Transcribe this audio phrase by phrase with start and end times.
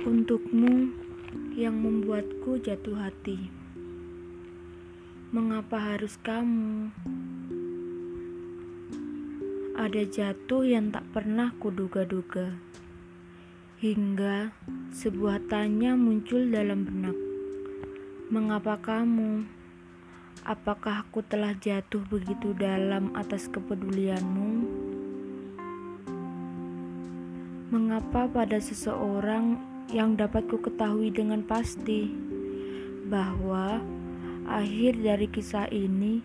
[0.00, 0.96] Untukmu
[1.60, 3.52] yang membuatku jatuh hati,
[5.28, 6.88] mengapa harus kamu?
[9.76, 12.56] Ada jatuh yang tak pernah kuduga-duga,
[13.76, 14.56] hingga
[14.88, 17.16] sebuah tanya muncul dalam benak:
[18.32, 19.44] "Mengapa kamu?
[20.48, 24.64] Apakah aku telah jatuh begitu dalam atas kepedulianmu?"
[27.68, 32.12] Mengapa pada seseorang yang dapat ku ketahui dengan pasti
[33.08, 33.80] bahwa
[34.44, 36.20] akhir dari kisah ini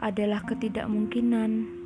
[0.00, 1.82] adalah ketidakmungkinan.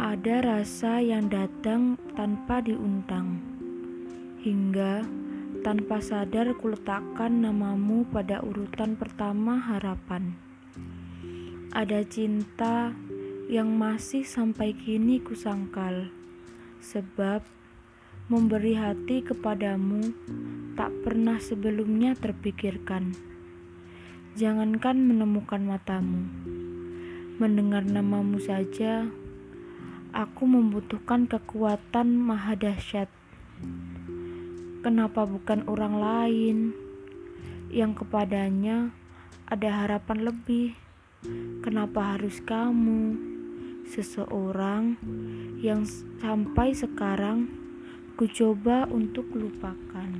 [0.00, 3.36] Ada rasa yang datang tanpa diundang,
[4.40, 5.04] hingga
[5.60, 10.32] tanpa sadar kuletakkan namamu pada urutan pertama harapan.
[11.76, 12.96] Ada cinta
[13.52, 16.08] yang masih sampai kini kusangkal,
[16.80, 17.44] sebab
[18.30, 20.14] Memberi hati kepadamu
[20.78, 23.10] tak pernah sebelumnya terpikirkan.
[24.38, 26.30] Jangankan menemukan matamu,
[27.42, 29.10] mendengar namamu saja,
[30.14, 33.10] aku membutuhkan kekuatan maha dahsyat.
[34.86, 36.56] Kenapa bukan orang lain
[37.74, 38.94] yang kepadanya
[39.50, 40.78] ada harapan lebih?
[41.66, 43.18] Kenapa harus kamu,
[43.90, 44.94] seseorang
[45.58, 45.82] yang
[46.22, 47.69] sampai sekarang
[48.20, 50.12] Ku coba untuk lupakan.